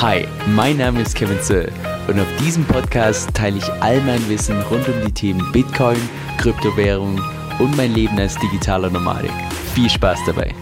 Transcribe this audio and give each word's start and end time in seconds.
Hi, 0.00 0.28
mein 0.54 0.76
Name 0.76 1.00
ist 1.00 1.16
Kevin 1.16 1.40
Zöll 1.40 1.72
und 2.06 2.20
auf 2.20 2.28
diesem 2.38 2.64
Podcast 2.64 3.34
teile 3.34 3.58
ich 3.58 3.68
all 3.82 4.00
mein 4.02 4.28
Wissen 4.28 4.62
rund 4.70 4.86
um 4.86 4.94
die 5.04 5.10
Themen 5.10 5.50
Bitcoin, 5.50 5.98
Kryptowährung 6.36 7.20
und 7.58 7.76
mein 7.76 7.94
Leben 7.94 8.16
als 8.16 8.36
digitaler 8.36 8.90
Nomadik. 8.90 9.32
Viel 9.74 9.90
Spaß 9.90 10.20
dabei! 10.24 10.54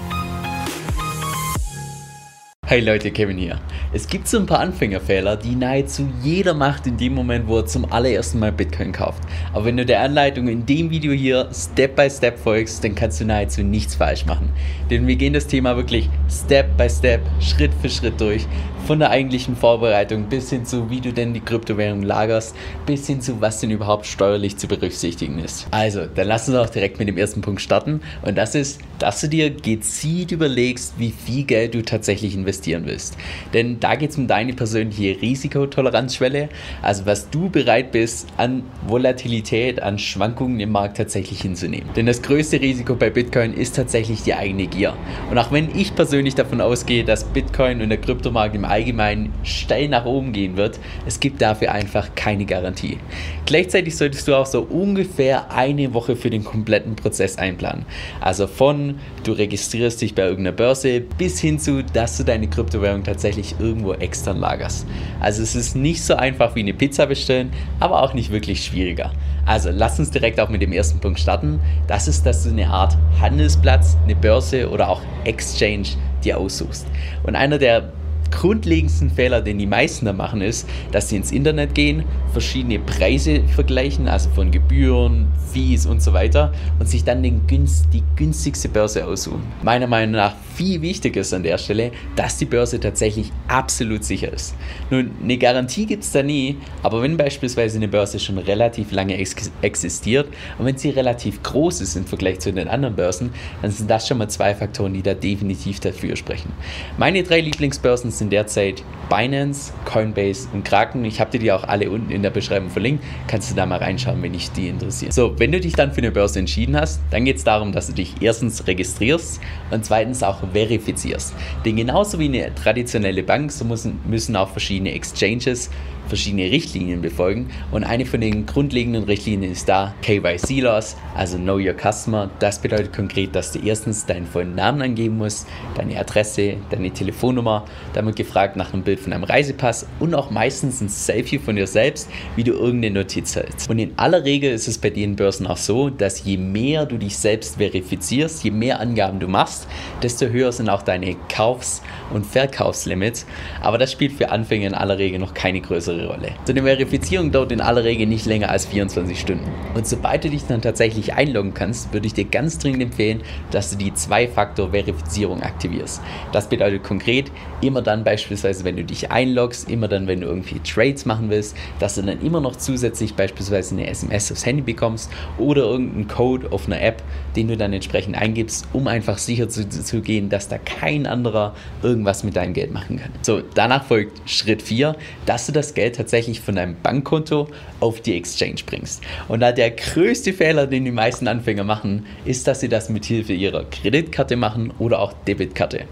Hey 2.68 2.80
Leute, 2.80 3.12
Kevin 3.12 3.36
hier. 3.36 3.60
Es 3.92 4.08
gibt 4.08 4.26
so 4.26 4.38
ein 4.38 4.46
paar 4.46 4.58
Anfängerfehler, 4.58 5.36
die 5.36 5.54
nahezu 5.54 6.08
jeder 6.22 6.52
macht 6.52 6.86
in 6.86 6.96
dem 6.96 7.14
Moment, 7.14 7.46
wo 7.46 7.58
er 7.58 7.66
zum 7.66 7.90
allerersten 7.92 8.40
Mal 8.40 8.50
Bitcoin 8.50 8.90
kauft. 8.90 9.22
Aber 9.52 9.66
wenn 9.66 9.76
du 9.76 9.86
der 9.86 10.00
Anleitung 10.00 10.48
in 10.48 10.66
dem 10.66 10.90
Video 10.90 11.12
hier 11.12 11.48
Step 11.52 11.94
by 11.94 12.10
Step 12.10 12.38
folgst, 12.38 12.82
dann 12.82 12.96
kannst 12.96 13.20
du 13.20 13.24
nahezu 13.24 13.62
nichts 13.62 13.94
falsch 13.94 14.26
machen. 14.26 14.48
Denn 14.90 15.06
wir 15.06 15.14
gehen 15.14 15.34
das 15.34 15.46
Thema 15.46 15.76
wirklich 15.76 16.10
Step 16.28 16.76
by 16.76 16.90
Step, 16.90 17.20
Schritt 17.38 17.72
für 17.80 17.88
Schritt 17.88 18.20
durch. 18.20 18.46
Von 18.86 19.00
der 19.00 19.10
eigentlichen 19.10 19.56
Vorbereitung 19.56 20.28
bis 20.28 20.50
hin 20.50 20.64
zu, 20.64 20.88
wie 20.90 21.00
du 21.00 21.12
denn 21.12 21.34
die 21.34 21.40
Kryptowährung 21.40 22.02
lagerst, 22.02 22.54
bis 22.86 23.08
hin 23.08 23.20
zu, 23.20 23.40
was 23.40 23.58
denn 23.60 23.72
überhaupt 23.72 24.06
steuerlich 24.06 24.58
zu 24.58 24.68
berücksichtigen 24.68 25.40
ist. 25.40 25.66
Also, 25.72 26.06
dann 26.06 26.28
lass 26.28 26.48
uns 26.48 26.56
auch 26.56 26.70
direkt 26.70 27.00
mit 27.00 27.08
dem 27.08 27.18
ersten 27.18 27.40
Punkt 27.40 27.60
starten. 27.60 28.00
Und 28.22 28.38
das 28.38 28.54
ist, 28.54 28.80
dass 29.00 29.20
du 29.20 29.28
dir 29.28 29.50
gezielt 29.50 30.30
überlegst, 30.30 30.94
wie 30.98 31.10
viel 31.10 31.42
Geld 31.42 31.74
du 31.74 31.82
tatsächlich 31.82 32.36
investieren 32.36 32.84
willst. 32.86 33.16
Denn 33.52 33.80
da 33.80 33.96
geht 33.96 34.10
es 34.10 34.18
um 34.18 34.28
deine 34.28 34.52
persönliche 34.52 35.20
Risikotoleranzschwelle, 35.20 36.48
also 36.80 37.06
was 37.06 37.28
du 37.28 37.50
bereit 37.50 37.90
bist, 37.90 38.28
an 38.36 38.62
Volatilität, 38.86 39.82
an 39.82 39.98
Schwankungen 39.98 40.60
im 40.60 40.70
Markt 40.70 40.96
tatsächlich 40.96 41.40
hinzunehmen. 41.40 41.90
Denn 41.96 42.06
das 42.06 42.22
größte 42.22 42.60
Risiko 42.60 42.94
bei 42.94 43.10
Bitcoin 43.10 43.52
ist 43.52 43.74
tatsächlich 43.74 44.22
die 44.22 44.34
eigene 44.34 44.68
Gier. 44.68 44.94
Und 45.28 45.38
auch 45.38 45.50
wenn 45.50 45.76
ich 45.76 45.92
persönlich 45.96 46.36
davon 46.36 46.60
ausgehe, 46.60 47.02
dass 47.02 47.24
Bitcoin 47.24 47.82
und 47.82 47.88
der 47.88 47.98
Kryptomarkt 47.98 48.54
im 48.54 48.64
allgemein 48.76 49.32
steil 49.42 49.88
nach 49.88 50.04
oben 50.04 50.32
gehen 50.32 50.58
wird. 50.58 50.78
Es 51.06 51.18
gibt 51.18 51.40
dafür 51.40 51.72
einfach 51.72 52.14
keine 52.14 52.44
Garantie. 52.44 52.98
Gleichzeitig 53.46 53.96
solltest 53.96 54.28
du 54.28 54.34
auch 54.34 54.44
so 54.44 54.60
ungefähr 54.60 55.50
eine 55.50 55.94
Woche 55.94 56.14
für 56.14 56.28
den 56.28 56.44
kompletten 56.44 56.94
Prozess 56.94 57.38
einplanen. 57.38 57.86
Also 58.20 58.46
von 58.46 58.98
du 59.24 59.32
registrierst 59.32 60.02
dich 60.02 60.14
bei 60.14 60.24
irgendeiner 60.24 60.54
Börse 60.54 61.00
bis 61.00 61.40
hin 61.40 61.58
zu, 61.58 61.82
dass 61.82 62.18
du 62.18 62.24
deine 62.24 62.48
Kryptowährung 62.48 63.02
tatsächlich 63.02 63.54
irgendwo 63.58 63.94
extern 63.94 64.36
lagerst. 64.36 64.86
Also 65.20 65.42
es 65.42 65.54
ist 65.54 65.74
nicht 65.74 66.04
so 66.04 66.14
einfach 66.14 66.54
wie 66.54 66.60
eine 66.60 66.74
Pizza 66.74 67.06
bestellen, 67.06 67.52
aber 67.80 68.02
auch 68.02 68.12
nicht 68.12 68.30
wirklich 68.30 68.62
schwieriger. 68.62 69.12
Also 69.46 69.70
lass 69.72 69.98
uns 69.98 70.10
direkt 70.10 70.38
auch 70.38 70.50
mit 70.50 70.60
dem 70.60 70.72
ersten 70.72 71.00
Punkt 71.00 71.18
starten. 71.18 71.60
Das 71.86 72.08
ist, 72.08 72.26
dass 72.26 72.42
du 72.42 72.50
eine 72.50 72.68
Art 72.68 72.98
Handelsplatz, 73.20 73.96
eine 74.04 74.16
Börse 74.16 74.68
oder 74.68 74.90
auch 74.90 75.00
Exchange 75.24 75.86
dir 76.24 76.36
aussuchst. 76.36 76.86
Und 77.22 77.36
einer 77.36 77.56
der 77.56 77.92
grundlegendsten 78.30 79.10
Fehler, 79.10 79.40
den 79.40 79.58
die 79.58 79.66
meisten 79.66 80.06
da 80.06 80.12
machen, 80.12 80.40
ist, 80.40 80.68
dass 80.92 81.08
sie 81.08 81.16
ins 81.16 81.32
Internet 81.32 81.74
gehen, 81.74 82.04
verschiedene 82.32 82.78
Preise 82.78 83.42
vergleichen, 83.54 84.08
also 84.08 84.30
von 84.30 84.50
Gebühren, 84.50 85.28
Fees 85.52 85.86
und 85.86 86.02
so 86.02 86.12
weiter, 86.12 86.52
und 86.78 86.88
sich 86.88 87.04
dann 87.04 87.22
den 87.22 87.46
günst, 87.46 87.86
die 87.92 88.02
günstigste 88.16 88.68
Börse 88.68 89.06
aussuchen. 89.06 89.42
Meiner 89.62 89.86
Meinung 89.86 90.16
nach 90.16 90.34
viel 90.54 90.82
wichtiger 90.82 91.20
ist 91.20 91.34
an 91.34 91.42
der 91.42 91.58
Stelle, 91.58 91.92
dass 92.14 92.38
die 92.38 92.44
Börse 92.44 92.80
tatsächlich 92.80 93.30
absolut 93.48 94.04
sicher 94.04 94.32
ist. 94.32 94.54
Nun, 94.90 95.10
eine 95.22 95.36
Garantie 95.38 95.86
gibt 95.86 96.02
es 96.02 96.12
da 96.12 96.22
nie, 96.22 96.56
aber 96.82 97.02
wenn 97.02 97.16
beispielsweise 97.16 97.76
eine 97.76 97.88
Börse 97.88 98.18
schon 98.18 98.38
relativ 98.38 98.92
lange 98.92 99.16
ex 99.18 99.50
existiert 99.62 100.28
und 100.58 100.66
wenn 100.66 100.76
sie 100.78 100.90
relativ 100.90 101.42
groß 101.42 101.80
ist 101.80 101.96
im 101.96 102.06
Vergleich 102.06 102.38
zu 102.40 102.52
den 102.52 102.68
anderen 102.68 102.96
Börsen, 102.96 103.30
dann 103.62 103.70
sind 103.70 103.90
das 103.90 104.08
schon 104.08 104.18
mal 104.18 104.28
zwei 104.28 104.54
Faktoren, 104.54 104.94
die 104.94 105.02
da 105.02 105.14
definitiv 105.14 105.80
dafür 105.80 106.16
sprechen. 106.16 106.52
Meine 106.98 107.22
drei 107.22 107.40
Lieblingsbörsen 107.40 108.10
sind 108.18 108.32
derzeit 108.32 108.82
Binance, 109.08 109.72
Coinbase 109.84 110.48
und 110.52 110.64
Kraken. 110.64 111.04
Ich 111.04 111.20
habe 111.20 111.30
dir 111.30 111.38
die 111.38 111.52
auch 111.52 111.64
alle 111.64 111.90
unten 111.90 112.10
in 112.10 112.22
der 112.22 112.30
Beschreibung 112.30 112.70
verlinkt. 112.70 113.04
Kannst 113.28 113.50
du 113.50 113.54
da 113.54 113.64
mal 113.66 113.78
reinschauen, 113.78 114.20
wenn 114.22 114.32
dich 114.32 114.50
die 114.50 114.68
interessiert. 114.68 115.12
So, 115.12 115.38
wenn 115.38 115.52
du 115.52 115.60
dich 115.60 115.74
dann 115.74 115.92
für 115.92 115.98
eine 115.98 116.10
Börse 116.10 116.38
entschieden 116.38 116.76
hast, 116.76 117.00
dann 117.10 117.24
geht 117.24 117.36
es 117.36 117.44
darum, 117.44 117.72
dass 117.72 117.86
du 117.86 117.92
dich 117.92 118.14
erstens 118.20 118.66
registrierst 118.66 119.40
und 119.70 119.84
zweitens 119.84 120.22
auch 120.22 120.38
verifizierst. 120.52 121.34
Denn 121.64 121.76
genauso 121.76 122.18
wie 122.18 122.26
eine 122.26 122.54
traditionelle 122.54 123.22
Bank, 123.22 123.52
so 123.52 123.64
müssen, 123.64 124.00
müssen 124.06 124.34
auch 124.34 124.50
verschiedene 124.50 124.92
Exchanges 124.92 125.70
verschiedene 126.08 126.50
Richtlinien 126.50 127.02
befolgen. 127.02 127.50
Und 127.70 127.84
eine 127.84 128.06
von 128.06 128.20
den 128.20 128.46
grundlegenden 128.46 129.04
Richtlinien 129.04 129.52
ist 129.52 129.68
da 129.68 129.94
KYC-Laws, 130.02 130.96
also 131.14 131.38
Know 131.38 131.56
Your 131.56 131.74
Customer. 131.74 132.30
Das 132.38 132.60
bedeutet 132.60 132.92
konkret, 132.92 133.34
dass 133.34 133.52
du 133.52 133.58
erstens 133.58 134.06
deinen 134.06 134.26
vollen 134.26 134.54
Namen 134.54 134.82
angeben 134.82 135.18
musst, 135.18 135.46
deine 135.74 135.98
Adresse, 135.98 136.56
deine 136.70 136.90
Telefonnummer. 136.90 137.64
Dann 137.92 138.06
wird 138.06 138.16
gefragt 138.16 138.56
nach 138.56 138.72
einem 138.72 138.82
Bild 138.82 139.00
von 139.00 139.12
einem 139.12 139.24
Reisepass 139.24 139.86
und 140.00 140.14
auch 140.14 140.30
meistens 140.30 140.80
ein 140.80 140.88
Selfie 140.88 141.38
von 141.38 141.56
dir 141.56 141.66
selbst, 141.66 142.08
wie 142.36 142.44
du 142.44 142.52
irgendeine 142.52 143.00
Notiz 143.00 143.36
hältst. 143.36 143.68
Und 143.68 143.78
in 143.78 143.92
aller 143.98 144.24
Regel 144.24 144.52
ist 144.52 144.68
es 144.68 144.78
bei 144.78 144.90
den 144.90 145.16
Börsen 145.16 145.46
auch 145.46 145.56
so, 145.56 145.90
dass 145.90 146.24
je 146.24 146.36
mehr 146.36 146.86
du 146.86 146.98
dich 146.98 147.16
selbst 147.18 147.56
verifizierst, 147.56 148.44
je 148.44 148.50
mehr 148.50 148.80
Angaben 148.80 149.20
du 149.20 149.28
machst, 149.28 149.66
desto 150.02 150.26
höher 150.26 150.52
sind 150.52 150.68
auch 150.68 150.82
deine 150.82 151.16
Kaufs- 151.28 151.82
und 152.12 152.26
Verkaufslimits. 152.26 153.26
Aber 153.60 153.78
das 153.78 153.92
spielt 153.92 154.12
für 154.12 154.30
Anfänger 154.30 154.68
in 154.68 154.74
aller 154.74 154.98
Regel 154.98 155.18
noch 155.18 155.34
keine 155.34 155.60
größere 155.60 155.95
größere 155.96 156.06
Rolle. 156.06 156.28
So 156.44 156.52
eine 156.52 156.62
Verifizierung 156.62 157.32
dauert 157.32 157.52
in 157.52 157.60
aller 157.60 157.84
Regel 157.84 158.06
nicht 158.06 158.26
länger 158.26 158.50
als 158.50 158.66
24 158.66 159.18
Stunden. 159.18 159.46
Und 159.74 159.86
sobald 159.86 160.24
du 160.24 160.30
dich 160.30 160.44
dann 160.46 160.62
tatsächlich 160.62 161.14
einloggen 161.14 161.54
kannst, 161.54 161.92
würde 161.92 162.06
ich 162.06 162.14
dir 162.14 162.24
ganz 162.24 162.58
dringend 162.58 162.82
empfehlen, 162.82 163.22
dass 163.50 163.70
du 163.70 163.76
die 163.76 163.92
Zwei-Faktor-Verifizierung 163.92 165.42
aktivierst. 165.42 166.00
Das 166.32 166.48
bedeutet 166.48 166.82
konkret, 166.84 167.30
immer 167.60 167.82
dann 167.82 168.04
beispielsweise, 168.04 168.64
wenn 168.64 168.76
du 168.76 168.84
dich 168.84 169.10
einloggst, 169.10 169.70
immer 169.70 169.88
dann, 169.88 170.06
wenn 170.06 170.20
du 170.20 170.26
irgendwie 170.26 170.60
Trades 170.60 171.04
machen 171.04 171.30
willst, 171.30 171.56
dass 171.78 171.94
du 171.96 172.02
dann 172.02 172.20
immer 172.20 172.40
noch 172.40 172.56
zusätzlich 172.56 173.14
beispielsweise 173.14 173.74
eine 173.74 173.86
SMS 173.88 174.30
aufs 174.32 174.46
Handy 174.46 174.62
bekommst 174.62 175.10
oder 175.38 175.62
irgendeinen 175.62 176.08
Code 176.08 176.52
auf 176.52 176.66
einer 176.66 176.80
App, 176.80 177.02
den 177.34 177.48
du 177.48 177.56
dann 177.56 177.72
entsprechend 177.72 178.16
eingibst, 178.16 178.66
um 178.72 178.86
einfach 178.86 179.18
sicher 179.18 179.48
zu, 179.48 179.68
zu 179.68 180.00
gehen, 180.00 180.28
dass 180.28 180.48
da 180.48 180.58
kein 180.58 181.06
anderer 181.06 181.54
irgendwas 181.82 182.24
mit 182.24 182.36
deinem 182.36 182.54
Geld 182.54 182.72
machen 182.72 182.98
kann. 182.98 183.10
So, 183.22 183.42
danach 183.54 183.84
folgt 183.84 184.28
Schritt 184.28 184.62
4, 184.62 184.96
dass 185.26 185.46
du 185.46 185.52
das 185.52 185.74
Geld 185.74 185.85
Geld 185.86 185.96
tatsächlich 185.96 186.40
von 186.40 186.56
deinem 186.56 186.74
Bankkonto 186.82 187.48
auf 187.78 188.00
die 188.00 188.16
Exchange 188.16 188.56
bringst. 188.66 189.02
Und 189.28 189.40
da 189.40 189.52
der 189.52 189.70
größte 189.70 190.32
Fehler, 190.32 190.66
den 190.66 190.84
die 190.84 190.90
meisten 190.90 191.28
Anfänger 191.28 191.62
machen, 191.62 192.06
ist, 192.24 192.48
dass 192.48 192.60
sie 192.60 192.68
das 192.68 192.88
mit 192.88 193.04
Hilfe 193.04 193.32
ihrer 193.32 193.64
Kreditkarte 193.64 194.36
machen 194.36 194.72
oder 194.80 194.98
auch 194.98 195.12
Debitkarte. 195.12 195.84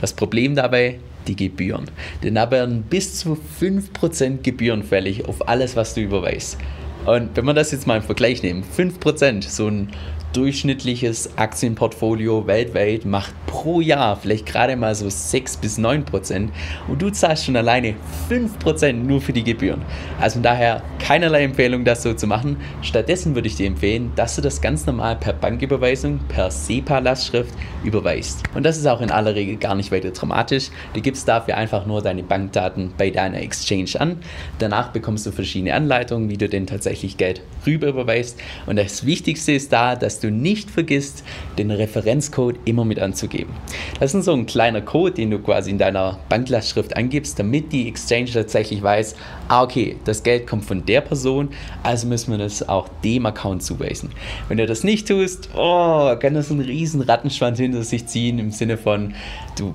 Das 0.00 0.14
Problem 0.14 0.54
dabei, 0.54 0.98
die 1.26 1.36
Gebühren. 1.36 1.84
Denn 2.22 2.34
da 2.34 2.50
werden 2.50 2.82
bis 2.82 3.18
zu 3.18 3.38
5% 3.60 4.42
Gebühren 4.42 4.82
fällig 4.82 5.26
auf 5.26 5.46
alles, 5.46 5.76
was 5.76 5.92
du 5.92 6.00
überweist. 6.00 6.56
Und 7.04 7.36
wenn 7.36 7.44
wir 7.44 7.54
das 7.54 7.72
jetzt 7.72 7.86
mal 7.86 7.96
im 7.96 8.02
Vergleich 8.02 8.42
nehmen, 8.42 8.62
5%, 8.62 9.48
so 9.48 9.66
ein 9.66 9.88
durchschnittliches 10.32 11.36
Aktienportfolio 11.36 12.46
weltweit 12.46 13.04
macht 13.04 13.34
pro 13.46 13.80
Jahr 13.80 14.16
vielleicht 14.16 14.46
gerade 14.46 14.76
mal 14.76 14.94
so 14.94 15.08
6 15.10 15.58
bis 15.58 15.76
9 15.76 16.04
Prozent 16.04 16.52
und 16.88 17.02
du 17.02 17.10
zahlst 17.10 17.44
schon 17.44 17.56
alleine 17.56 17.94
5 18.28 18.58
Prozent 18.58 19.06
nur 19.06 19.20
für 19.20 19.34
die 19.34 19.44
Gebühren. 19.44 19.82
Also 20.18 20.34
von 20.34 20.42
daher 20.42 20.82
keinerlei 20.98 21.44
Empfehlung, 21.44 21.84
das 21.84 22.02
so 22.02 22.14
zu 22.14 22.26
machen. 22.26 22.56
Stattdessen 22.80 23.34
würde 23.34 23.48
ich 23.48 23.56
dir 23.56 23.66
empfehlen, 23.66 24.12
dass 24.16 24.36
du 24.36 24.42
das 24.42 24.60
ganz 24.60 24.86
normal 24.86 25.16
per 25.16 25.34
Banküberweisung, 25.34 26.20
per 26.28 26.50
SEPA-Lastschrift 26.50 27.52
überweist. 27.84 28.42
Und 28.54 28.64
das 28.64 28.78
ist 28.78 28.86
auch 28.86 29.02
in 29.02 29.10
aller 29.10 29.34
Regel 29.34 29.56
gar 29.56 29.74
nicht 29.74 29.92
weiter 29.92 30.12
dramatisch. 30.12 30.70
Du 30.94 31.02
gibst 31.02 31.28
dafür 31.28 31.56
einfach 31.56 31.84
nur 31.84 32.00
deine 32.00 32.22
Bankdaten 32.22 32.94
bei 32.96 33.10
deiner 33.10 33.42
Exchange 33.42 33.90
an. 33.98 34.18
Danach 34.58 34.88
bekommst 34.88 35.26
du 35.26 35.32
verschiedene 35.32 35.74
Anleitungen, 35.74 36.30
wie 36.30 36.38
du 36.38 36.48
denn 36.48 36.66
tatsächlich 36.66 36.91
Geld 37.16 37.42
rüber 37.66 37.88
überweist. 37.88 38.38
Und 38.66 38.76
das 38.76 39.06
Wichtigste 39.06 39.52
ist 39.52 39.72
da, 39.72 39.96
dass 39.96 40.20
du 40.20 40.30
nicht 40.30 40.70
vergisst, 40.70 41.24
den 41.58 41.70
Referenzcode 41.70 42.56
immer 42.64 42.84
mit 42.84 42.98
anzugeben. 42.98 43.52
Das 44.00 44.14
ist 44.14 44.24
so 44.24 44.32
ein 44.32 44.46
kleiner 44.46 44.80
Code, 44.80 45.14
den 45.14 45.30
du 45.30 45.38
quasi 45.38 45.70
in 45.70 45.78
deiner 45.78 46.18
Banklastschrift 46.28 46.96
angibst, 46.96 47.38
damit 47.38 47.72
die 47.72 47.88
Exchange 47.88 48.30
tatsächlich 48.32 48.82
weiß, 48.82 49.16
ah 49.48 49.62
okay, 49.62 49.96
das 50.04 50.22
Geld 50.22 50.46
kommt 50.46 50.64
von 50.64 50.84
der 50.84 51.00
Person, 51.00 51.50
also 51.82 52.06
müssen 52.06 52.30
wir 52.32 52.38
das 52.38 52.68
auch 52.68 52.88
dem 53.04 53.26
Account 53.26 53.62
zuweisen. 53.62 54.10
Wenn 54.48 54.58
du 54.58 54.66
das 54.66 54.84
nicht 54.84 55.08
tust, 55.08 55.50
oh, 55.54 56.14
kann 56.18 56.34
das 56.34 56.50
einen 56.50 56.60
riesen 56.60 57.00
Rattenschwanz 57.00 57.58
hinter 57.58 57.82
sich 57.82 58.06
ziehen 58.06 58.38
im 58.38 58.50
Sinne 58.50 58.76
von, 58.76 59.14
du 59.58 59.74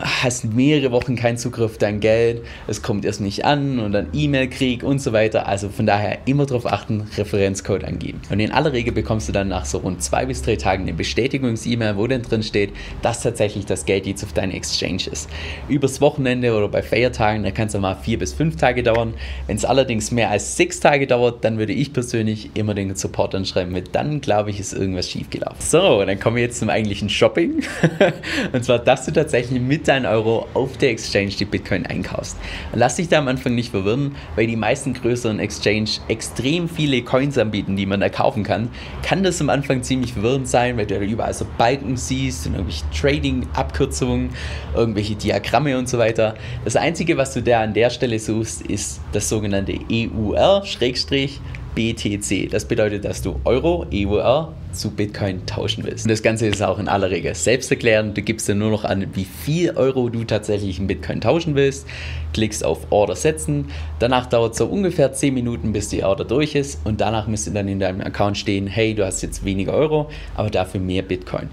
hast 0.00 0.44
mehrere 0.44 0.92
Wochen 0.92 1.16
keinen 1.16 1.36
Zugriff 1.36 1.78
dein 1.78 2.00
Geld, 2.00 2.42
es 2.66 2.82
kommt 2.82 3.04
erst 3.04 3.20
nicht 3.20 3.44
an 3.44 3.78
und 3.78 3.92
dann 3.92 4.08
E-Mail-Krieg 4.12 4.82
und 4.82 5.00
so 5.00 5.12
weiter. 5.12 5.46
Also 5.46 5.68
von 5.68 5.86
daher 5.86 6.18
immer 6.26 6.46
darauf 6.46 6.66
achten, 6.66 7.08
Referenzcode 7.16 7.84
angeben. 7.84 8.20
Und 8.30 8.40
in 8.40 8.52
aller 8.52 8.72
Regel 8.72 8.92
bekommst 8.92 9.28
du 9.28 9.32
dann 9.32 9.48
nach 9.48 9.64
so 9.64 9.78
rund 9.78 10.02
zwei 10.02 10.26
bis 10.26 10.42
drei 10.42 10.56
Tagen 10.56 10.82
eine 10.82 10.94
Bestätigungs-E-Mail, 10.94 11.96
wo 11.96 12.06
dann 12.06 12.22
drin 12.22 12.42
steht, 12.42 12.72
dass 13.02 13.22
tatsächlich 13.22 13.66
das 13.66 13.84
Geld 13.84 14.06
jetzt 14.06 14.24
auf 14.24 14.32
deiner 14.32 14.54
Exchange 14.54 15.02
ist. 15.10 15.28
Übers 15.68 16.00
Wochenende 16.00 16.54
oder 16.54 16.68
bei 16.68 16.82
Feiertagen, 16.82 17.42
da 17.42 17.50
kann 17.50 17.68
es 17.68 17.78
mal 17.78 17.94
vier 17.94 18.18
bis 18.18 18.32
fünf 18.32 18.56
Tage 18.56 18.82
dauern. 18.82 19.14
Wenn 19.46 19.56
es 19.56 19.64
allerdings 19.64 20.10
mehr 20.10 20.30
als 20.30 20.56
sechs 20.56 20.80
Tage 20.80 21.06
dauert, 21.06 21.44
dann 21.44 21.58
würde 21.58 21.72
ich 21.72 21.92
persönlich 21.92 22.50
immer 22.54 22.74
den 22.74 22.94
Support 22.94 23.34
anschreiben, 23.34 23.74
weil 23.74 23.84
dann 23.92 24.20
glaube 24.20 24.50
ich, 24.50 24.60
ist 24.60 24.72
irgendwas 24.72 25.08
schiefgelaufen. 25.08 25.60
So, 25.60 26.04
dann 26.04 26.18
kommen 26.18 26.36
wir 26.36 26.42
jetzt 26.42 26.58
zum 26.58 26.70
eigentlichen 26.70 27.08
Shopping. 27.08 27.62
und 28.52 28.64
zwar, 28.64 28.78
dass 28.78 29.06
du 29.06 29.12
tatsächlich 29.12 29.59
mit 29.60 29.88
deinen 29.88 30.06
Euro 30.06 30.48
auf 30.54 30.76
der 30.78 30.90
Exchange 30.90 31.30
die 31.30 31.44
Bitcoin 31.44 31.86
einkaufst. 31.86 32.36
Lass 32.72 32.96
dich 32.96 33.08
da 33.08 33.18
am 33.18 33.28
Anfang 33.28 33.54
nicht 33.54 33.70
verwirren, 33.70 34.16
weil 34.36 34.46
die 34.46 34.56
meisten 34.56 34.94
größeren 34.94 35.38
Exchange 35.38 35.90
extrem 36.08 36.68
viele 36.68 37.02
Coins 37.02 37.38
anbieten, 37.38 37.76
die 37.76 37.86
man 37.86 38.00
da 38.00 38.08
kaufen 38.08 38.42
kann. 38.42 38.70
Kann 39.02 39.22
das 39.22 39.40
am 39.40 39.50
Anfang 39.50 39.82
ziemlich 39.82 40.12
verwirrend 40.14 40.48
sein, 40.48 40.76
weil 40.76 40.86
du 40.86 40.98
da 40.98 41.04
überall 41.04 41.34
so 41.34 41.46
Balken 41.58 41.96
siehst 41.96 42.46
und 42.46 42.54
irgendwelche 42.54 42.84
Trading-Abkürzungen, 42.98 44.30
irgendwelche 44.74 45.14
Diagramme 45.14 45.78
und 45.78 45.88
so 45.88 45.98
weiter. 45.98 46.34
Das 46.64 46.76
Einzige, 46.76 47.16
was 47.16 47.34
du 47.34 47.42
da 47.42 47.62
an 47.62 47.74
der 47.74 47.90
Stelle 47.90 48.18
suchst, 48.18 48.62
ist 48.62 49.00
das 49.12 49.28
sogenannte 49.28 49.78
EUR, 49.90 50.64
Schrägstrich, 50.64 51.40
BTC. 51.74 52.50
Das 52.50 52.64
bedeutet, 52.64 53.04
dass 53.04 53.22
du 53.22 53.40
Euro, 53.44 53.86
EUR, 53.92 54.54
zu 54.72 54.90
Bitcoin 54.90 55.46
tauschen 55.46 55.84
willst. 55.84 56.04
Und 56.04 56.10
das 56.10 56.22
Ganze 56.22 56.46
ist 56.46 56.62
auch 56.62 56.78
in 56.78 56.88
aller 56.88 57.10
Regel 57.10 57.34
selbsterklärend. 57.34 58.16
Du 58.16 58.22
gibst 58.22 58.48
dir 58.48 58.54
nur 58.54 58.70
noch 58.70 58.84
an, 58.84 59.06
wie 59.14 59.24
viel 59.24 59.72
Euro 59.72 60.08
du 60.08 60.24
tatsächlich 60.24 60.78
in 60.78 60.86
Bitcoin 60.86 61.20
tauschen 61.20 61.54
willst, 61.54 61.86
klickst 62.32 62.64
auf 62.64 62.90
Order 62.90 63.16
setzen. 63.16 63.66
Danach 63.98 64.26
dauert 64.26 64.52
es 64.52 64.58
so 64.58 64.66
ungefähr 64.66 65.12
10 65.12 65.34
Minuten, 65.34 65.72
bis 65.72 65.88
die 65.88 66.04
Order 66.04 66.24
durch 66.24 66.54
ist 66.54 66.80
und 66.84 67.00
danach 67.00 67.26
müsste 67.26 67.50
dann 67.50 67.68
in 67.68 67.80
deinem 67.80 68.00
Account 68.00 68.38
stehen, 68.38 68.66
hey, 68.66 68.94
du 68.94 69.04
hast 69.04 69.22
jetzt 69.22 69.44
weniger 69.44 69.72
Euro, 69.72 70.10
aber 70.34 70.50
dafür 70.50 70.80
mehr 70.80 71.02
Bitcoin. 71.02 71.48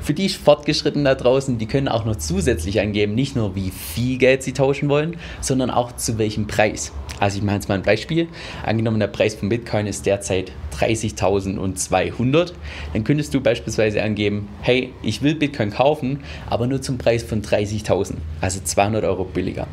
Für 0.00 0.14
die 0.14 0.28
Fortgeschrittenen 0.28 1.04
da 1.04 1.14
draußen, 1.14 1.58
die 1.58 1.66
können 1.66 1.88
auch 1.88 2.04
noch 2.04 2.16
zusätzlich 2.16 2.80
angeben, 2.80 3.14
nicht 3.14 3.36
nur 3.36 3.54
wie 3.54 3.70
viel 3.70 4.18
Geld 4.18 4.42
sie 4.42 4.52
tauschen 4.52 4.88
wollen, 4.88 5.16
sondern 5.40 5.70
auch 5.70 5.92
zu 5.96 6.18
welchem 6.18 6.46
Preis. 6.46 6.92
Also 7.20 7.38
ich 7.38 7.44
mache 7.44 7.56
jetzt 7.56 7.68
mal 7.68 7.76
ein 7.76 7.82
Beispiel. 7.82 8.28
Angenommen, 8.64 8.98
der 8.98 9.06
Preis 9.06 9.34
von 9.34 9.48
Bitcoin 9.48 9.86
ist 9.86 10.06
derzeit 10.06 10.50
30.200. 10.72 12.52
Dann 12.92 13.04
könntest 13.04 13.34
du 13.34 13.40
beispielsweise 13.40 14.02
angeben, 14.02 14.48
hey, 14.60 14.92
ich 15.02 15.22
will 15.22 15.34
Bitcoin 15.34 15.70
kaufen, 15.70 16.20
aber 16.48 16.66
nur 16.66 16.82
zum 16.82 16.98
Preis 16.98 17.22
von 17.22 17.42
30.000, 17.42 18.14
also 18.40 18.60
200 18.62 19.04
Euro 19.04 19.24
billiger. 19.24 19.66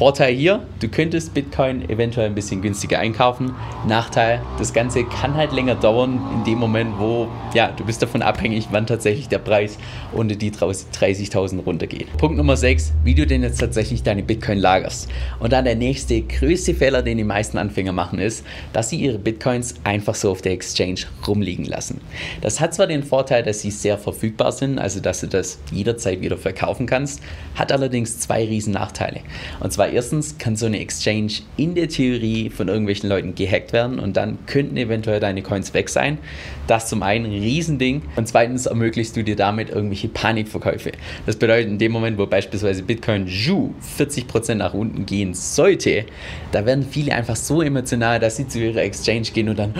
Vorteil 0.00 0.34
hier, 0.34 0.62
du 0.80 0.88
könntest 0.88 1.34
Bitcoin 1.34 1.86
eventuell 1.90 2.24
ein 2.24 2.34
bisschen 2.34 2.62
günstiger 2.62 3.00
einkaufen. 3.00 3.52
Nachteil, 3.86 4.40
das 4.58 4.72
Ganze 4.72 5.04
kann 5.04 5.34
halt 5.34 5.52
länger 5.52 5.74
dauern 5.74 6.18
in 6.32 6.44
dem 6.44 6.58
Moment, 6.58 6.98
wo 6.98 7.28
ja, 7.52 7.70
du 7.76 7.84
bist 7.84 8.00
davon 8.00 8.22
abhängig, 8.22 8.68
wann 8.70 8.86
tatsächlich 8.86 9.28
der 9.28 9.40
Preis 9.40 9.76
unter 10.12 10.36
die 10.36 10.52
30.000 10.52 11.64
runtergeht. 11.64 12.16
Punkt 12.16 12.38
Nummer 12.38 12.56
6, 12.56 12.94
wie 13.04 13.14
du 13.14 13.26
denn 13.26 13.42
jetzt 13.42 13.58
tatsächlich 13.60 14.02
deine 14.02 14.22
Bitcoin 14.22 14.56
lagerst. 14.56 15.10
Und 15.38 15.52
dann 15.52 15.66
der 15.66 15.74
nächste 15.74 16.22
größte 16.22 16.72
Fehler, 16.72 17.02
den 17.02 17.18
die 17.18 17.24
meisten 17.24 17.58
Anfänger 17.58 17.92
machen, 17.92 18.20
ist, 18.20 18.42
dass 18.72 18.88
sie 18.88 18.96
ihre 18.96 19.18
Bitcoins 19.18 19.74
einfach 19.84 20.14
so 20.14 20.30
auf 20.30 20.40
der 20.40 20.52
Exchange 20.52 21.00
rumliegen 21.28 21.66
lassen. 21.66 22.00
Das 22.40 22.58
hat 22.58 22.72
zwar 22.72 22.86
den 22.86 23.02
Vorteil, 23.02 23.42
dass 23.42 23.60
sie 23.60 23.70
sehr 23.70 23.98
verfügbar 23.98 24.52
sind, 24.52 24.78
also 24.78 24.98
dass 24.98 25.20
du 25.20 25.26
das 25.26 25.58
jederzeit 25.70 26.22
wieder 26.22 26.38
verkaufen 26.38 26.86
kannst, 26.86 27.22
hat 27.54 27.70
allerdings 27.70 28.18
zwei 28.18 28.46
riesen 28.46 28.72
Nachteile. 28.72 29.20
Und 29.60 29.74
zwar 29.74 29.89
erstens 29.90 30.38
kann 30.38 30.56
so 30.56 30.66
eine 30.66 30.80
Exchange 30.80 31.32
in 31.56 31.74
der 31.74 31.88
Theorie 31.88 32.50
von 32.50 32.68
irgendwelchen 32.68 33.08
Leuten 33.08 33.34
gehackt 33.34 33.72
werden 33.72 33.98
und 33.98 34.16
dann 34.16 34.38
könnten 34.46 34.76
eventuell 34.76 35.20
deine 35.20 35.42
Coins 35.42 35.74
weg 35.74 35.88
sein. 35.88 36.18
Das 36.66 36.88
zum 36.88 37.02
einen 37.02 37.26
ein 37.26 37.32
Riesending 37.32 38.02
und 38.16 38.28
zweitens 38.28 38.66
ermöglichst 38.66 39.16
du 39.16 39.24
dir 39.24 39.36
damit 39.36 39.70
irgendwelche 39.70 40.08
Panikverkäufe. 40.08 40.92
Das 41.26 41.36
bedeutet, 41.36 41.68
in 41.68 41.78
dem 41.78 41.92
Moment, 41.92 42.18
wo 42.18 42.26
beispielsweise 42.26 42.82
Bitcoin 42.82 43.26
Ju 43.26 43.74
40% 43.98 44.54
nach 44.54 44.74
unten 44.74 45.06
gehen 45.06 45.34
sollte, 45.34 46.04
da 46.52 46.64
werden 46.64 46.86
viele 46.88 47.14
einfach 47.14 47.36
so 47.36 47.62
emotional, 47.62 48.20
dass 48.20 48.36
sie 48.36 48.48
zu 48.48 48.60
ihrer 48.60 48.82
Exchange 48.82 49.28
gehen 49.32 49.48
und 49.48 49.58
dann 49.58 49.74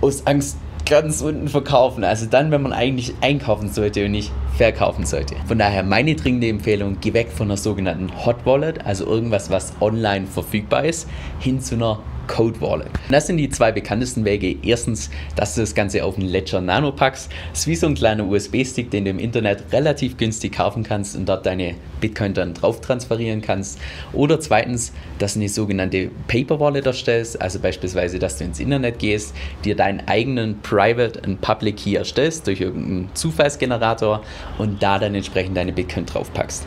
aus 0.00 0.26
Angst 0.26 0.56
ganz 0.86 1.20
unten 1.20 1.48
verkaufen. 1.48 2.04
Also 2.04 2.26
dann, 2.26 2.50
wenn 2.50 2.62
man 2.62 2.72
eigentlich 2.72 3.14
einkaufen 3.20 3.70
sollte 3.70 4.04
und 4.06 4.12
nicht 4.12 4.32
verkaufen 4.58 5.06
sollte. 5.06 5.36
Von 5.46 5.58
daher 5.58 5.82
meine 5.82 6.14
dringende 6.14 6.48
Empfehlung, 6.48 6.98
geh 7.00 7.12
weg 7.12 7.30
von 7.30 7.46
einer 7.46 7.56
sogenannten 7.56 8.10
Hot 8.26 8.44
Wallet, 8.44 8.84
also 8.84 9.06
irgendwas, 9.06 9.50
was 9.50 9.72
online 9.80 10.26
verfügbar 10.26 10.84
ist, 10.84 11.08
hin 11.38 11.60
zu 11.60 11.76
einer 11.76 12.00
Code 12.28 12.60
Wallet. 12.60 12.86
Und 12.86 13.12
das 13.12 13.26
sind 13.26 13.38
die 13.38 13.48
zwei 13.48 13.72
bekanntesten 13.72 14.24
Wege. 14.24 14.56
Erstens, 14.62 15.10
dass 15.34 15.54
du 15.54 15.62
das 15.62 15.74
Ganze 15.74 16.04
auf 16.04 16.16
einen 16.16 16.28
Ledger 16.28 16.60
Nano 16.60 16.92
packst. 16.92 17.30
Das 17.50 17.60
ist 17.60 17.66
wie 17.66 17.74
so 17.74 17.86
ein 17.86 17.94
kleiner 17.94 18.26
USB-Stick, 18.26 18.90
den 18.90 19.04
du 19.04 19.10
im 19.10 19.18
Internet 19.18 19.64
relativ 19.72 20.16
günstig 20.16 20.52
kaufen 20.52 20.84
kannst 20.84 21.16
und 21.16 21.28
dort 21.28 21.46
deine 21.46 21.74
Bitcoin 22.00 22.34
dann 22.34 22.54
drauf 22.54 22.80
transferieren 22.80 23.40
kannst. 23.40 23.80
Oder 24.12 24.38
zweitens, 24.38 24.92
dass 25.18 25.34
du 25.34 25.40
eine 25.40 25.48
sogenannte 25.48 26.10
Paper 26.28 26.60
Wallet 26.60 26.86
erstellst, 26.86 27.40
also 27.40 27.58
beispielsweise, 27.58 28.18
dass 28.18 28.36
du 28.36 28.44
ins 28.44 28.60
Internet 28.60 28.98
gehst, 28.98 29.34
dir 29.64 29.74
deinen 29.74 30.06
eigenen 30.06 30.60
Private 30.60 31.20
und 31.26 31.40
Public 31.40 31.78
Key 31.78 31.94
erstellst 31.94 32.46
durch 32.46 32.60
irgendeinen 32.60 33.08
Zufallsgenerator 33.14 34.22
und 34.56 34.82
da 34.82 34.98
dann 34.98 35.14
entsprechend 35.14 35.56
deine 35.56 35.72
Bitcoin 35.72 36.06
drauf 36.06 36.32
packst. 36.32 36.66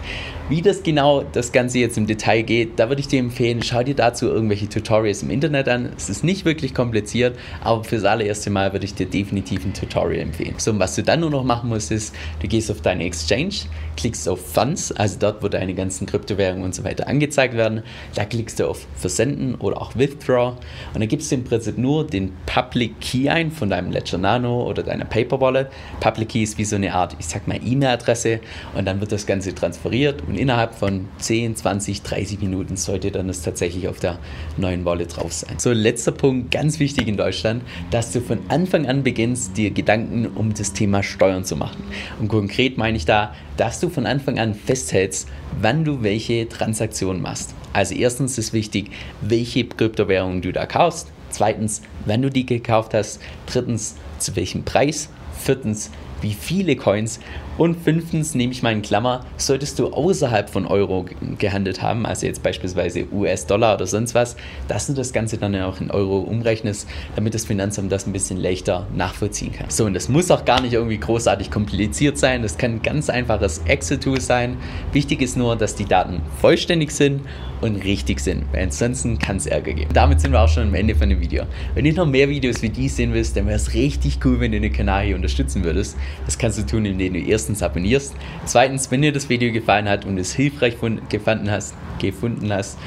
Wie 0.51 0.61
das 0.61 0.83
genau 0.83 1.23
das 1.23 1.53
Ganze 1.53 1.79
jetzt 1.79 1.97
im 1.97 2.07
Detail 2.07 2.41
geht, 2.41 2.77
da 2.77 2.89
würde 2.89 2.99
ich 2.99 3.07
dir 3.07 3.19
empfehlen, 3.19 3.63
schau 3.63 3.83
dir 3.83 3.95
dazu 3.95 4.27
irgendwelche 4.27 4.67
Tutorials 4.67 5.23
im 5.23 5.29
Internet 5.29 5.69
an. 5.69 5.93
Es 5.95 6.09
ist 6.09 6.25
nicht 6.25 6.43
wirklich 6.43 6.73
kompliziert, 6.73 7.37
aber 7.63 7.85
fürs 7.85 8.03
allererste 8.03 8.49
Mal 8.49 8.73
würde 8.73 8.83
ich 8.83 8.93
dir 8.93 9.05
definitiv 9.05 9.63
ein 9.63 9.73
Tutorial 9.73 10.19
empfehlen. 10.21 10.55
So, 10.57 10.71
und 10.71 10.79
was 10.79 10.95
du 10.95 11.03
dann 11.03 11.21
nur 11.21 11.29
noch 11.29 11.45
machen 11.45 11.69
musst, 11.69 11.89
ist, 11.89 12.13
du 12.41 12.49
gehst 12.49 12.69
auf 12.69 12.81
deine 12.81 13.05
Exchange, 13.05 13.53
klickst 13.95 14.27
auf 14.27 14.45
Funds, 14.45 14.91
also 14.91 15.19
dort, 15.19 15.41
wo 15.41 15.47
deine 15.47 15.73
ganzen 15.73 16.05
Kryptowährungen 16.05 16.65
und 16.65 16.75
so 16.75 16.83
weiter 16.83 17.07
angezeigt 17.07 17.55
werden. 17.55 17.83
Da 18.15 18.25
klickst 18.25 18.59
du 18.59 18.67
auf 18.67 18.85
Versenden 18.97 19.55
oder 19.55 19.81
auch 19.81 19.95
Withdraw 19.95 20.57
und 20.93 20.99
dann 20.99 21.07
gibst 21.07 21.31
du 21.31 21.35
im 21.35 21.45
Prinzip 21.45 21.77
nur 21.77 22.05
den 22.05 22.33
Public 22.45 22.99
Key 22.99 23.29
ein 23.29 23.51
von 23.51 23.69
deinem 23.69 23.89
Ledger 23.89 24.17
Nano 24.17 24.67
oder 24.67 24.83
deiner 24.83 25.05
Paper 25.05 25.39
Wallet. 25.39 25.67
Public 26.01 26.27
Key 26.27 26.43
ist 26.43 26.57
wie 26.57 26.65
so 26.65 26.75
eine 26.75 26.93
Art, 26.93 27.15
ich 27.19 27.27
sag 27.27 27.47
mal, 27.47 27.60
E-Mail-Adresse 27.65 28.39
und 28.75 28.85
dann 28.85 28.99
wird 28.99 29.11
das 29.11 29.25
Ganze 29.25 29.53
transferiert 29.53 30.23
und 30.27 30.35
innerhalb 30.35 30.75
von 30.75 31.07
10, 31.19 31.55
20, 31.55 32.01
30 32.01 32.41
Minuten 32.41 32.77
sollte 32.77 33.11
dann 33.11 33.27
das 33.27 33.41
tatsächlich 33.41 33.87
auf 33.87 33.99
der 33.99 34.19
neuen 34.57 34.85
Wallet 34.85 35.17
drauf 35.17 35.33
sein. 35.33 35.59
So, 35.59 35.71
letzter 35.71 36.11
Punkt, 36.11 36.51
ganz 36.51 36.79
wichtig 36.79 37.07
in 37.07 37.17
Deutschland, 37.17 37.63
dass 37.91 38.11
du 38.11 38.21
von 38.21 38.39
Anfang 38.49 38.85
an 38.87 39.03
beginnst, 39.03 39.57
dir 39.57 39.71
Gedanken 39.71 40.27
um 40.27 40.53
das 40.53 40.73
Thema 40.73 41.03
Steuern 41.03 41.43
zu 41.43 41.55
machen. 41.55 41.83
Und 42.19 42.27
konkret 42.27 42.77
meine 42.77 42.97
ich 42.97 43.05
da, 43.05 43.33
dass 43.57 43.79
du 43.79 43.89
von 43.89 44.05
Anfang 44.05 44.39
an 44.39 44.53
festhältst, 44.55 45.27
wann 45.61 45.83
du 45.83 46.03
welche 46.03 46.47
Transaktionen 46.47 47.21
machst. 47.21 47.53
Also 47.73 47.95
erstens 47.95 48.37
ist 48.37 48.53
wichtig, 48.53 48.91
welche 49.21 49.65
Kryptowährung 49.65 50.41
du 50.41 50.51
da 50.51 50.65
kaufst. 50.65 51.11
Zweitens, 51.29 51.81
wann 52.05 52.21
du 52.21 52.29
die 52.29 52.45
gekauft 52.45 52.93
hast. 52.93 53.21
Drittens, 53.45 53.95
zu 54.19 54.35
welchem 54.35 54.63
Preis. 54.63 55.09
Viertens, 55.39 55.89
wie 56.21 56.33
viele 56.33 56.75
Coins. 56.75 57.19
Und 57.61 57.75
fünftens, 57.75 58.33
nehme 58.33 58.53
ich 58.53 58.63
mal 58.63 58.73
in 58.73 58.81
Klammer, 58.81 59.23
solltest 59.37 59.77
du 59.77 59.93
außerhalb 59.93 60.49
von 60.49 60.65
Euro 60.65 61.05
gehandelt 61.37 61.83
haben, 61.83 62.07
also 62.07 62.25
jetzt 62.25 62.41
beispielsweise 62.41 63.05
US-Dollar 63.13 63.75
oder 63.75 63.85
sonst 63.85 64.15
was, 64.15 64.35
dass 64.67 64.87
du 64.87 64.93
das 64.93 65.13
Ganze 65.13 65.37
dann 65.37 65.55
auch 65.57 65.79
in 65.79 65.91
Euro 65.91 66.21
umrechnest, 66.21 66.89
damit 67.15 67.35
das 67.35 67.45
Finanzamt 67.45 67.91
das 67.91 68.07
ein 68.07 68.13
bisschen 68.13 68.37
leichter 68.37 68.87
nachvollziehen 68.95 69.51
kann. 69.51 69.69
So, 69.69 69.85
und 69.85 69.93
das 69.93 70.09
muss 70.09 70.31
auch 70.31 70.43
gar 70.43 70.59
nicht 70.59 70.73
irgendwie 70.73 70.97
großartig 70.97 71.51
kompliziert 71.51 72.17
sein. 72.17 72.41
Das 72.41 72.57
kann 72.57 72.71
ein 72.71 72.81
ganz 72.81 73.11
einfaches 73.11 73.61
Excel-Tool 73.65 74.19
sein. 74.19 74.57
Wichtig 74.91 75.21
ist 75.21 75.37
nur, 75.37 75.55
dass 75.55 75.75
die 75.75 75.85
Daten 75.85 76.23
vollständig 76.39 76.89
sind 76.89 77.21
und 77.61 77.75
richtig 77.83 78.21
sind, 78.21 78.45
weil 78.51 78.63
ansonsten 78.63 79.19
kann 79.19 79.37
es 79.37 79.45
Ärger 79.45 79.73
geben. 79.73 79.93
Damit 79.93 80.19
sind 80.19 80.31
wir 80.31 80.41
auch 80.41 80.49
schon 80.49 80.69
am 80.69 80.73
Ende 80.73 80.95
von 80.95 81.09
dem 81.09 81.21
Video. 81.21 81.43
Wenn 81.75 81.85
du 81.85 81.93
noch 81.93 82.07
mehr 82.07 82.27
Videos 82.27 82.63
wie 82.63 82.69
die 82.69 82.89
sehen 82.89 83.13
willst, 83.13 83.37
dann 83.37 83.45
wäre 83.45 83.57
es 83.57 83.75
richtig 83.75 84.17
cool, 84.25 84.39
wenn 84.39 84.51
du 84.51 84.59
den 84.59 84.73
Kanal 84.73 85.05
hier 85.05 85.15
unterstützen 85.15 85.63
würdest. 85.63 85.95
Das 86.25 86.39
kannst 86.39 86.57
du 86.57 86.65
tun, 86.65 86.85
indem 86.85 87.13
du 87.13 87.19
erstens 87.19 87.50
abonnierst. 87.61 88.13
Zweitens, 88.45 88.89
wenn 88.91 89.01
dir 89.01 89.11
das 89.11 89.29
Video 89.29 89.51
gefallen 89.51 89.89
hat 89.89 90.05
und 90.05 90.17
es 90.17 90.33
hilfreich 90.33 90.77
gefunden 91.09 91.49
hast, 91.49 91.75
gefunden 91.99 92.51
hast. 92.51 92.77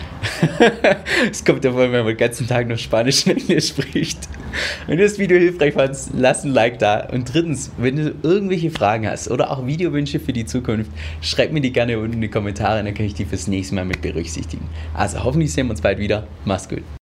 es 1.30 1.44
kommt 1.44 1.64
davon, 1.64 1.92
wenn 1.92 2.04
man 2.04 2.06
den 2.06 2.16
ganzen 2.16 2.46
Tag 2.46 2.68
noch 2.68 2.78
Spanisch 2.78 3.26
und 3.26 3.38
Englisch 3.38 3.68
spricht. 3.68 4.28
Wenn 4.86 4.98
du 4.98 5.04
das 5.04 5.18
Video 5.18 5.38
hilfreich 5.38 5.74
fandest, 5.74 6.10
lass 6.14 6.44
ein 6.44 6.52
Like 6.52 6.78
da. 6.78 7.08
Und 7.12 7.32
drittens, 7.32 7.70
wenn 7.78 7.96
du 7.96 8.14
irgendwelche 8.22 8.70
Fragen 8.70 9.08
hast 9.08 9.30
oder 9.30 9.50
auch 9.50 9.66
Videowünsche 9.66 10.20
für 10.20 10.32
die 10.32 10.46
Zukunft, 10.46 10.90
schreib 11.20 11.52
mir 11.52 11.60
die 11.60 11.72
gerne 11.72 11.98
unten 11.98 12.14
in 12.14 12.20
die 12.20 12.28
Kommentare, 12.28 12.82
dann 12.82 12.94
kann 12.94 13.06
ich 13.06 13.14
die 13.14 13.24
fürs 13.24 13.46
nächste 13.46 13.74
Mal 13.74 13.84
mit 13.84 14.02
berücksichtigen. 14.02 14.68
Also 14.92 15.22
hoffentlich 15.22 15.52
sehen 15.52 15.66
wir 15.66 15.72
uns 15.72 15.80
bald 15.80 15.98
wieder. 15.98 16.26
Mach's 16.44 16.68
gut. 16.68 16.82